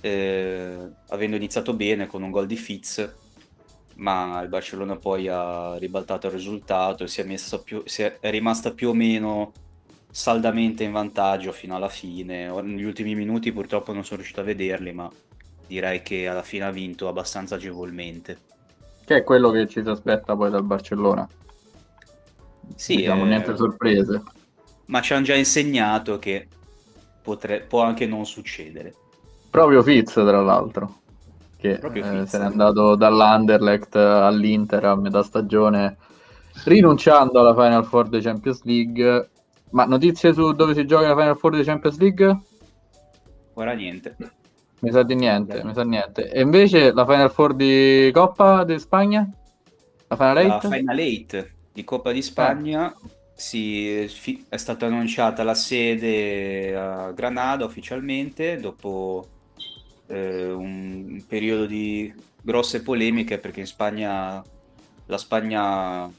[0.01, 3.15] eh, avendo iniziato bene con un gol di Fitz
[3.95, 7.25] ma il Barcellona poi ha ribaltato il risultato e si è,
[7.63, 9.53] più, si è, è rimasta più o meno
[10.13, 12.47] saldamente in vantaggio fino alla fine.
[12.61, 15.09] Negli ultimi minuti purtroppo non sono riuscito a vederli, ma
[15.65, 18.37] direi che alla fine ha vinto abbastanza agevolmente.
[19.03, 21.27] Che è quello che ci si aspetta poi dal Barcellona.
[22.75, 23.27] Sì, diciamo, eh...
[23.27, 24.21] niente sorprese.
[24.85, 26.47] Ma ci hanno già insegnato che
[27.23, 28.93] potre- può anche non succedere.
[29.49, 30.99] Proprio Fitz, tra l'altro,
[31.57, 35.97] che eh, se n'è andato dall'Anderlecht all'Inter a metà stagione,
[36.65, 39.29] rinunciando alla Final Four di Champions League.
[39.73, 42.41] Ma notizie su dove si gioca la Final Four di Champions League?
[43.55, 44.15] Ora niente.
[44.79, 46.29] Mi sa di niente, mi sa niente.
[46.29, 49.27] E invece la Final Four di Coppa di Spagna?
[50.07, 50.67] La Final 8?
[50.69, 53.09] La Final 8 di Coppa di Spagna eh.
[53.33, 59.27] sì, fi- è stata annunciata la sede a Granada ufficialmente dopo
[60.05, 64.43] eh, un periodo di grosse polemiche perché in Spagna
[65.07, 66.11] la Spagna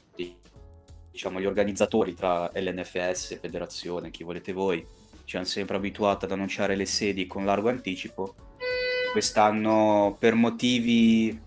[1.15, 4.85] diciamo gli organizzatori tra LNFS, federazione, chi volete voi,
[5.23, 8.35] ci hanno sempre abituato ad annunciare le sedi con largo anticipo.
[9.13, 11.39] Quest'anno per motivi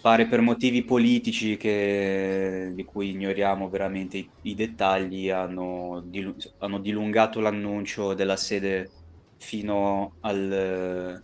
[0.00, 6.78] pare per motivi politici che, di cui ignoriamo veramente i, i dettagli hanno, dilu- hanno
[6.80, 8.90] dilungato l'annuncio della sede
[9.38, 11.22] fino, al,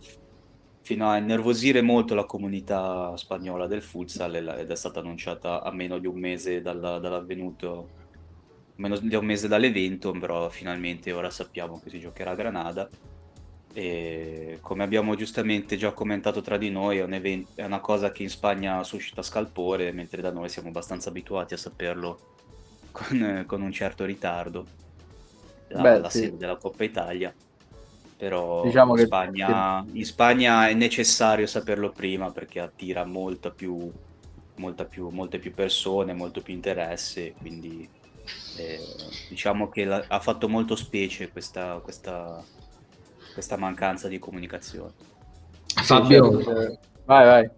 [0.91, 5.99] fino a innervosire molto la comunità spagnola del futsal ed è stata annunciata a meno
[5.99, 7.87] di un mese dalla, dall'avvenuto,
[8.75, 12.89] meno di un mese dall'evento, però finalmente ora sappiamo che si giocherà a Granada.
[13.73, 18.11] E come abbiamo giustamente già commentato tra di noi, è, un evento, è una cosa
[18.11, 22.19] che in Spagna suscita scalpore, mentre da noi siamo abbastanza abituati a saperlo
[22.91, 24.65] con, con un certo ritardo.
[25.69, 26.19] La, Beh, la sì.
[26.19, 27.33] sede della Coppa Italia
[28.21, 29.97] però diciamo in, Spagna, che...
[29.97, 33.91] in, Spagna, è necessario saperlo prima perché attira molta più,
[34.57, 37.89] molta più, molte più persone, molto più interesse, quindi
[38.57, 38.79] eh,
[39.27, 42.43] diciamo che la, ha fatto molto specie questa, questa,
[43.33, 44.91] questa mancanza di comunicazione.
[45.81, 46.43] Fabio,
[47.05, 47.49] vai, vai.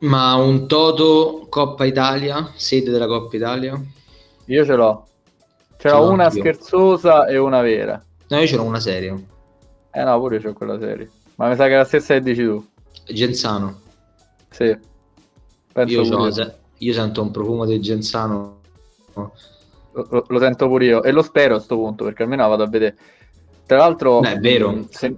[0.00, 3.82] Ma un Toto Coppa Italia, sede della Coppa Italia?
[4.44, 5.06] Io ce l'ho.
[5.78, 8.04] Ce l'ho una scherzosa e una vera.
[8.28, 9.30] No, io ce l'ho una seria.
[9.94, 11.10] Eh no, pure c'ho quella serie.
[11.36, 12.64] Ma mi sa che è la stessa che dici tu.
[13.04, 13.80] Genzano.
[14.50, 14.76] Sì.
[15.86, 16.54] Io, se...
[16.78, 18.60] io, sento un profumo del Genzano.
[19.14, 21.02] Lo, lo, sento pure io.
[21.02, 22.96] E lo spero a questo punto, perché almeno vado a vedere.
[23.66, 24.20] Tra l'altro...
[24.20, 24.86] Beh, è vero.
[24.88, 25.14] Se,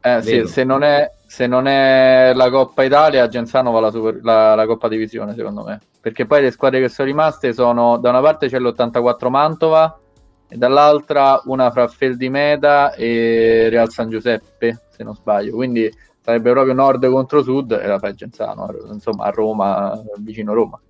[0.00, 4.18] eh, sì, se, non è, se non è la Coppa Italia, Genzano va la, super,
[4.22, 5.80] la, la Coppa Divisione, secondo me.
[6.00, 7.96] Perché poi le squadre che sono rimaste sono...
[7.98, 10.00] Da una parte c'è l'84 Mantova
[10.48, 15.54] e dall'altra una fra Feldimeda e Real San Giuseppe, se non sbaglio.
[15.54, 20.80] Quindi sarebbe proprio nord contro sud e la fai Genzano, insomma a Roma, vicino Roma.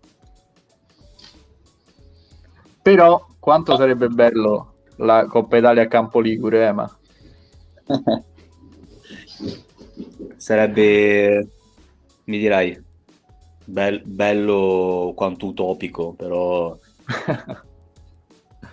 [2.83, 6.99] Però quanto sarebbe bello la Coppa Italia a Campo Ligure, Ema?
[10.37, 11.49] sarebbe,
[12.25, 12.81] mi dirai,
[13.65, 16.77] be- bello quanto utopico, però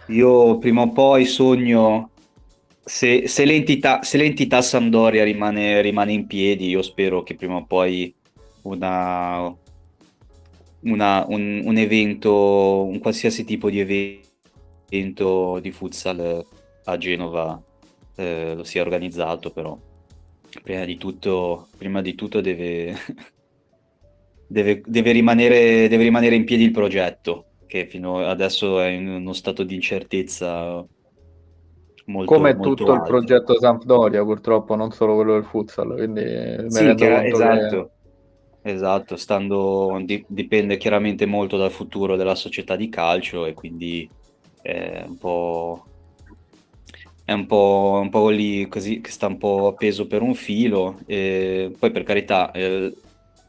[0.08, 2.12] Io prima o poi sogno,
[2.84, 7.66] se, se, l'entità, se l'entità Sampdoria rimane, rimane, in piedi, io spero che prima o
[7.66, 8.14] poi
[8.64, 9.56] una,
[10.82, 13.80] una, un, un, evento, un qualsiasi tipo di
[14.90, 16.46] evento di futsal
[16.84, 17.62] a Genova
[18.16, 19.78] eh, lo sia organizzato, però
[20.62, 22.94] prima di tutto, prima di tutto deve,
[24.48, 29.34] deve, deve, rimanere, deve rimanere in piedi il progetto che fino adesso è in uno
[29.34, 30.86] stato di incertezza
[32.06, 33.04] molto come molto tutto alto.
[33.04, 36.22] il progetto Sampdoria purtroppo non solo quello del futsal quindi
[36.68, 37.92] sì, che, esatto
[38.62, 38.72] che...
[38.72, 44.08] esatto stando di, dipende chiaramente molto dal futuro della società di calcio e quindi
[44.62, 45.84] è un po'
[47.26, 51.00] è un po', un po' lì così che sta un po' appeso per un filo
[51.08, 52.94] e poi per carità eh,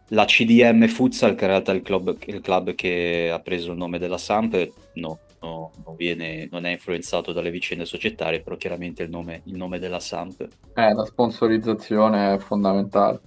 [0.09, 3.79] la CDM Futsal, che in realtà è il club, il club che ha preso il
[3.79, 4.55] nome della Samp,
[4.95, 9.57] no, no non, viene, non, è influenzato dalle vicende societarie, però chiaramente il nome, il
[9.57, 10.47] nome della Samp.
[10.75, 13.21] Eh, la sponsorizzazione è fondamentale.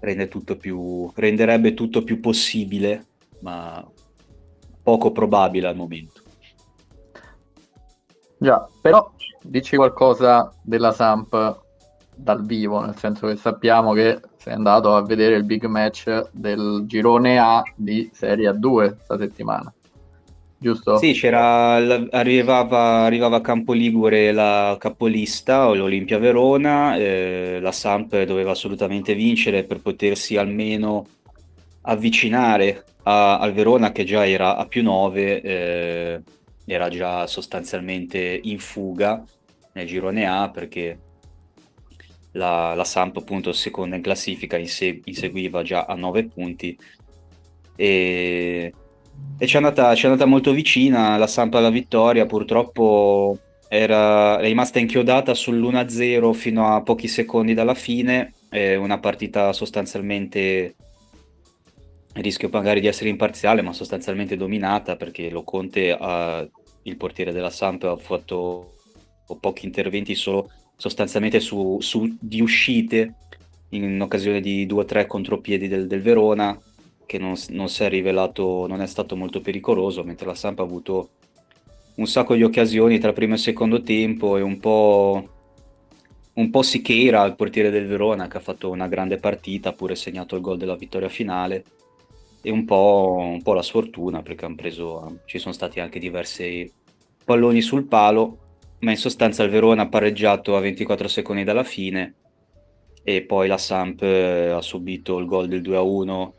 [0.00, 3.06] Rende tutto più, renderebbe tutto più possibile,
[3.40, 3.84] ma
[4.82, 6.22] poco probabile al momento.
[8.38, 9.10] Già, però
[9.42, 11.62] dici qualcosa della Samp
[12.14, 16.84] dal vivo, nel senso che sappiamo che sei andato a vedere il big match del
[16.86, 19.70] girone A di Serie A2 questa settimana.
[20.56, 20.96] Giusto?
[20.96, 29.14] Sì, c'era, arrivava, arrivava a Campoligure la capolista, l'Olimpia Verona, eh, la Samp doveva assolutamente
[29.14, 31.06] vincere per potersi almeno
[31.82, 36.22] avvicinare a, al Verona che già era a più 9, eh,
[36.64, 39.22] era già sostanzialmente in fuga
[39.74, 40.98] nel girone A perché
[42.38, 46.78] la, la Samp appunto seconda in classifica inseg- inseguiva già a 9 punti.
[47.76, 48.72] E,
[49.38, 52.24] e ci, è andata, ci, è andata, molto vicina la Samp alla vittoria.
[52.24, 60.74] Purtroppo era rimasta inchiodata sull'1-0 fino a pochi secondi dalla fine, è una partita sostanzialmente
[62.14, 66.46] rischio magari di essere imparziale, ma sostanzialmente dominata perché lo Conte, ha,
[66.84, 68.74] il portiere della Samp, ha fatto
[69.40, 73.14] pochi interventi solo sostanzialmente su, su di uscite
[73.70, 76.58] in occasione di due o tre contropiedi del, del Verona
[77.04, 80.62] che non, non, si è rivelato, non è stato molto pericoloso, mentre la Samp ha
[80.62, 81.08] avuto
[81.96, 85.28] un sacco di occasioni tra primo e secondo tempo e un po',
[86.34, 90.36] un po' Sichera, il portiere del Verona, che ha fatto una grande partita, pure segnato
[90.36, 91.64] il gol della vittoria finale,
[92.40, 96.70] e un po', un po la sfortuna, perché preso, ci sono stati anche diversi
[97.24, 98.47] palloni sul palo,
[98.80, 102.14] ma in sostanza il Verona ha pareggiato a 24 secondi dalla fine,
[103.02, 106.32] e poi la Samp eh, ha subito il gol del 2-1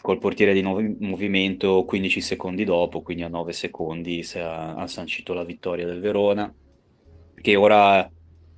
[0.00, 5.32] col portiere di nuovo movimento 15 secondi dopo, quindi a 9 secondi si ha, sancito
[5.32, 6.52] la vittoria del Verona,
[7.40, 8.10] che ora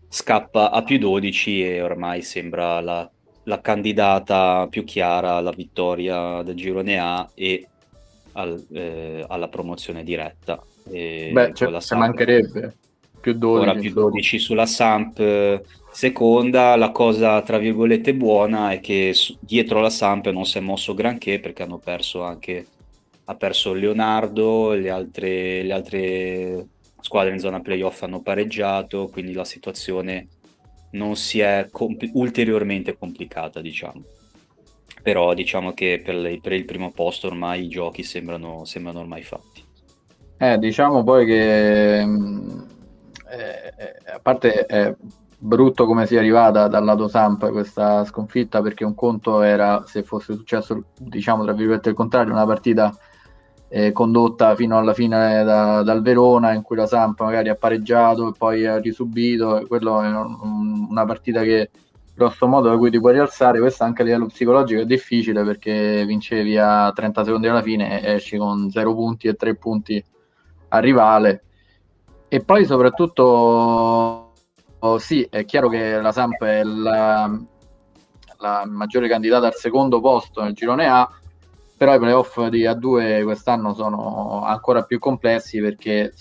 [0.08, 3.10] scappa a più 12 e ormai sembra la,
[3.44, 7.66] la candidata più chiara alla vittoria del girone A e
[8.32, 10.62] al, eh, alla promozione diretta.
[10.90, 12.74] E Beh, cioè, se mancherebbe
[13.20, 19.14] più 12, ora più 12 sulla Samp Seconda, la cosa tra virgolette buona è che
[19.40, 22.66] dietro la Samp non si è mosso granché perché hanno perso anche
[23.30, 26.66] ha perso Leonardo, le altre, le altre
[27.00, 30.26] squadre in zona playoff hanno pareggiato, quindi la situazione
[30.92, 34.02] non si è compl- ulteriormente complicata, diciamo.
[35.02, 39.22] Però diciamo che per, le, per, il primo posto ormai i giochi sembrano, sembrano ormai
[39.22, 39.64] fatti.
[40.36, 42.60] Eh, diciamo poi che mm,
[43.30, 44.96] eh, eh, a parte eh,
[45.38, 50.34] brutto come sia arrivata dal lato Samp questa sconfitta perché un conto era se fosse
[50.34, 52.94] successo diciamo tra virgolette il contrario una partita
[53.68, 58.28] eh, condotta fino alla fine da, dal Verona in cui la Samp magari ha pareggiato
[58.28, 61.70] e poi ha risubito quello è un, una partita che
[62.20, 63.58] grosso modo da cui ti puoi rialzare.
[63.58, 68.12] Questo anche a livello psicologico è difficile perché vincevi a 30 secondi alla fine e
[68.12, 70.04] esci con 0 punti e 3 punti
[70.68, 71.44] a rivale
[72.30, 74.30] e poi soprattutto
[74.82, 77.30] Oh, sì, è chiaro che la Samp è la,
[78.38, 81.06] la, maggiore candidata al secondo posto nel girone A,
[81.76, 86.14] però i playoff di A2 quest'anno sono ancora più complessi perché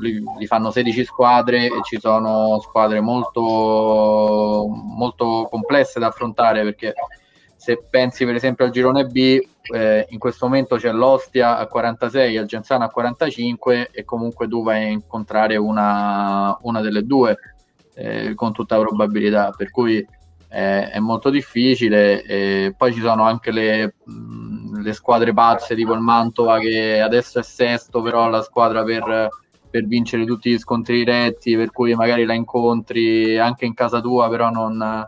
[0.00, 6.94] li, fanno 16 squadre e ci sono squadre molto, molto complesse da affrontare perché
[7.62, 9.38] se pensi per esempio al girone B,
[9.72, 14.48] eh, in questo momento c'è l'Ostia a 46 e il Genzano a 45 e comunque
[14.48, 17.36] tu vai a incontrare una, una delle due
[17.94, 20.04] eh, con tutta probabilità, per cui
[20.48, 22.74] eh, è molto difficile.
[22.76, 27.44] Poi ci sono anche le, mh, le, squadre pazze tipo il Mantova che adesso è
[27.44, 29.28] sesto, però la squadra per,
[29.70, 34.28] per, vincere tutti gli scontri diretti, per cui magari la incontri anche in casa tua,
[34.28, 35.06] però non,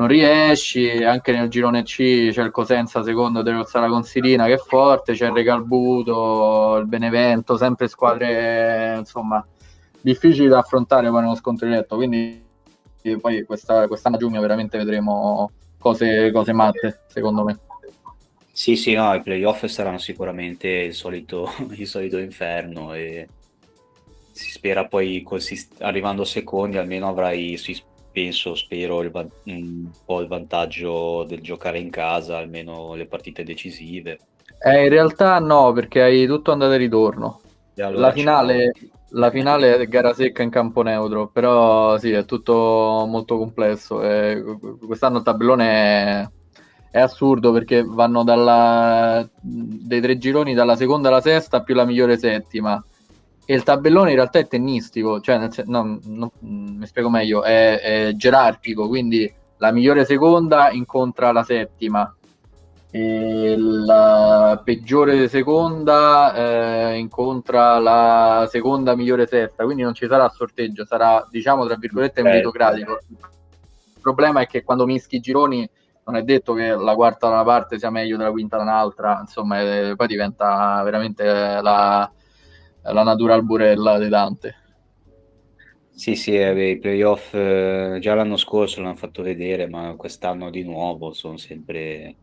[0.00, 1.04] non riesci.
[1.04, 5.26] Anche nel girone C c'è il Cosenza secondo dello Sala Consilina che è forte, c'è
[5.26, 9.46] il Recalbuto, il Benevento, sempre squadre insomma
[10.00, 11.96] difficili da affrontare poi nello scontro diretto.
[11.96, 12.42] Quindi
[13.20, 17.58] poi questa, quest'anno a giugno veramente vedremo cose, cose matte, secondo me.
[18.52, 23.28] Sì, sì, no, i playoff saranno sicuramente il solito, il solito inferno e
[24.32, 27.56] si spera poi consist- arrivando secondi almeno avrai,
[28.20, 29.10] penso, spero il
[29.44, 34.18] un po' il vantaggio del giocare in casa, almeno le partite decisive.
[34.62, 37.40] Eh, in realtà no, perché hai tutto andata e ritorno.
[37.74, 38.72] E allora la finale,
[39.10, 44.02] la finale è gara secca in campo neutro, però sì, è tutto molto complesso.
[44.02, 44.42] E
[44.86, 46.28] quest'anno il tabellone è,
[46.90, 52.18] è assurdo perché vanno dalla, dei tre gironi dalla seconda alla sesta più la migliore
[52.18, 52.82] settima.
[53.50, 57.80] E il tabellone in realtà è tennistico, cioè nel, no, no, mi spiego meglio, è,
[57.80, 62.14] è gerarchico, quindi la migliore seconda incontra la settima,
[62.92, 66.32] e la peggiore seconda
[66.92, 72.22] eh, incontra la seconda migliore sesta, quindi non ci sarà sorteggio, sarà diciamo tra virgolette
[72.22, 73.00] meritocratico.
[73.08, 75.68] Il problema è che quando mischi i gironi
[76.04, 79.18] non è detto che la quarta da una parte sia meglio della quinta da un'altra,
[79.20, 81.24] insomma, eh, poi diventa veramente
[81.60, 82.08] la,
[82.82, 84.54] la natural burella di Dante.
[86.00, 90.62] Sì, sì, eh, i playoff eh, già l'anno scorso l'hanno fatto vedere, ma quest'anno di
[90.62, 92.16] nuovo sono sempre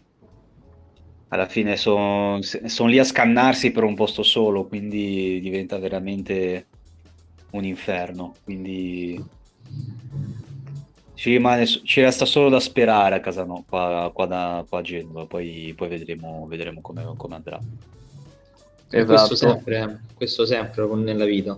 [1.29, 6.67] alla fine sono son lì a scannarsi per un posto solo, quindi diventa veramente
[7.51, 8.33] un inferno.
[8.43, 9.23] Quindi
[11.13, 14.81] ci, rimane, ci resta solo da sperare a casa no, qua, qua, da, qua a
[14.81, 17.03] Genova, poi, poi vedremo, vedremo come
[17.35, 17.59] andrà.
[18.89, 19.13] Esatto.
[19.13, 21.57] Questo sempre, questo sempre nella vita.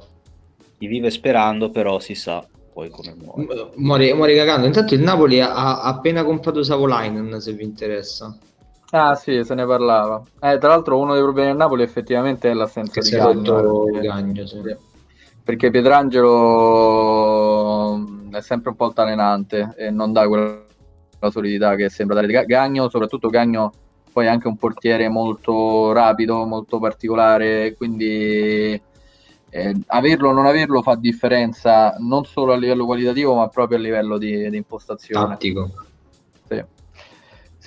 [0.78, 3.72] chi vive sperando, però si sa poi come muore.
[3.76, 4.66] Muore, muore cagando.
[4.66, 8.38] Intanto il Napoli ha, ha appena comprato Savolainen, se vi interessa.
[8.92, 10.24] Ah sì, se ne parlava.
[10.40, 13.86] Eh, tra l'altro uno dei problemi del Napoli effettivamente è l'assenza Che di Gagno.
[13.88, 14.62] eh, Gagno, sì.
[15.44, 20.64] Perché Pietrangelo mm, è sempre un po' altalenante e non dà quella
[21.30, 23.72] solidità che sembra dare Ga- Gagno, soprattutto Gagno
[24.12, 28.82] poi è anche un portiere molto rapido, molto particolare, quindi
[29.52, 33.82] eh, averlo o non averlo fa differenza non solo a livello qualitativo ma proprio a
[33.82, 35.28] livello di, di impostazione.
[35.30, 35.72] Tattico.
[36.48, 36.64] Sì.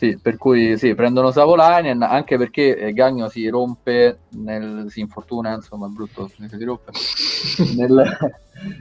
[0.02, 5.54] Sì, per cui sì, prendono Savolainen anche perché eh, Gagno si rompe, nel, si infortuna,
[5.54, 6.90] insomma, è brutto, si rompe,
[7.76, 8.18] nel,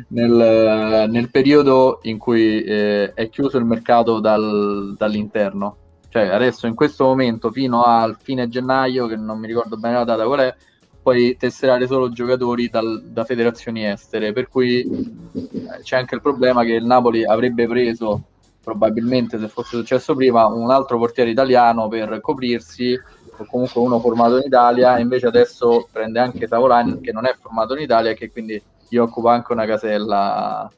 [0.07, 5.75] nel, nel periodo in cui eh, è chiuso il mercato dal- dall'interno.
[6.11, 10.03] Cioè adesso in questo momento fino al fine gennaio, che non mi ricordo bene la
[10.03, 10.55] data qual è,
[11.01, 16.63] puoi tesserare solo giocatori dal- da federazioni estere, per cui eh, c'è anche il problema
[16.63, 18.23] che il Napoli avrebbe preso
[18.61, 22.99] probabilmente se fosse successo prima un altro portiere italiano per coprirsi
[23.37, 27.33] o comunque uno formato in Italia e invece adesso prende anche Savolainen che non è
[27.39, 30.69] formato in Italia e che quindi gli occupa anche una casella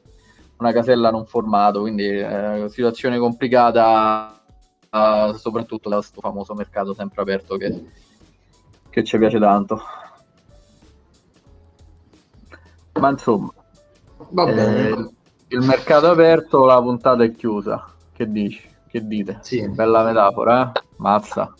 [0.58, 4.43] una casella non formato quindi eh, situazione complicata
[4.94, 7.84] eh, soprattutto da questo famoso mercato sempre aperto che,
[8.90, 9.82] che ci piace tanto
[13.00, 13.52] ma insomma
[14.30, 14.88] Va bene.
[14.88, 15.10] eh,
[15.48, 17.92] il mercato è aperto, la puntata è chiusa.
[18.12, 18.68] Che dici?
[18.88, 19.38] Che dite?
[19.42, 19.68] Sì.
[19.68, 20.80] Bella metafora, eh?
[20.96, 21.52] Mazza.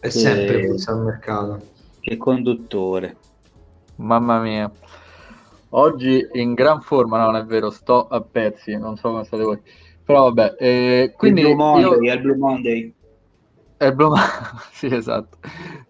[0.00, 1.60] È sempre questo al mercato.
[2.00, 3.16] Che conduttore.
[3.96, 4.70] Mamma mia.
[5.70, 9.42] Oggi in gran forma, no, non è vero, sto a pezzi, non so come state
[9.42, 9.60] voi.
[10.08, 12.94] Però vabbè, eh, quindi il Blue Monday, io- è il Blue Monday.
[13.76, 14.18] È Blue Mon-
[14.72, 15.36] sì, esatto.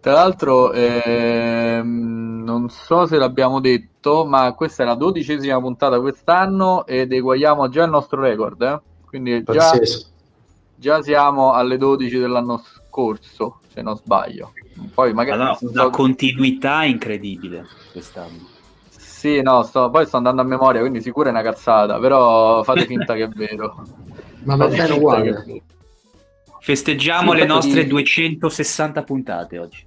[0.01, 6.85] Tra l'altro, ehm, non so se l'abbiamo detto, ma questa è la dodicesima puntata quest'anno
[6.85, 8.81] ed eguagliamo già il nostro record, eh?
[9.07, 9.71] Quindi già,
[10.75, 14.53] già siamo alle 12 dell'anno scorso, se non sbaglio.
[14.93, 15.43] Poi magari...
[15.43, 18.57] Allora, una continuità incredibile quest'anno.
[19.19, 22.85] Sì, no, sto- poi sto andando a memoria, quindi sicuro è una cazzata, però fate
[22.87, 23.75] finta che è vero.
[24.45, 25.23] Ma va bene uguale.
[25.23, 25.65] che è vero.
[26.61, 29.85] Festeggiamo Sì, le nostre 260 puntate oggi.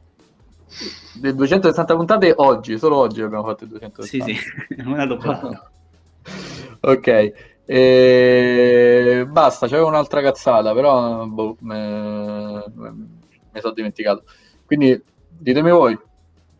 [1.21, 4.25] Le 260 puntate oggi, solo oggi abbiamo fatto le 260.
[4.25, 5.71] Sì, sì, una dopo l'altra.
[6.81, 7.31] ok,
[7.65, 9.25] e...
[9.29, 12.63] basta, c'avevo un'altra cazzata, però boh, me...
[12.75, 14.25] mi sono dimenticato.
[14.65, 15.97] Quindi ditemi voi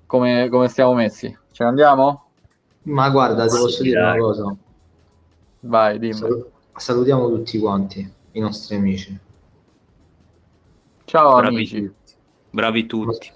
[0.06, 1.28] come, come stiamo messi.
[1.52, 2.31] Ce ne andiamo?
[2.84, 4.56] Ma guarda, ti posso dire una cosa.
[5.62, 6.20] Vai, dimmi.
[6.20, 9.20] Salu- salutiamo tutti quanti, i nostri amici.
[11.06, 11.82] Ciao Bravi amici.
[11.82, 12.14] tutti.
[12.50, 13.32] Bravi tutti.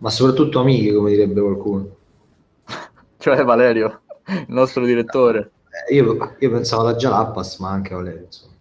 [0.00, 1.96] Ma soprattutto amiche, come direbbe qualcuno.
[3.18, 5.52] Cioè Valerio, il nostro direttore.
[5.88, 8.24] Eh, Io, io pensavo alla Jalapas, ma anche a Valerio.
[8.24, 8.54] Insomma.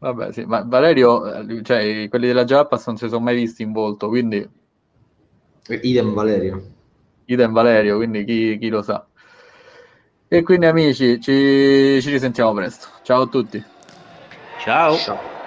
[0.00, 3.72] Vabbè, sì, ma Valerio, eh, cioè quelli della Jalapas non si sono mai visti in
[3.72, 4.48] volto, quindi
[5.90, 6.62] Idem Valerio.
[7.26, 9.07] idem Valerio, quindi chi, chi lo sa.
[10.30, 12.88] E quindi amici, ci, ci risentiamo presto.
[13.02, 13.64] Ciao a tutti.
[14.58, 14.96] Ciao.
[14.96, 15.37] Ciao.